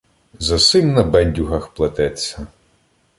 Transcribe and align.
За 0.47 0.57
сим 0.59 0.87
на 0.93 1.03
бендюгах 1.03 1.63
плететься 1.73 2.47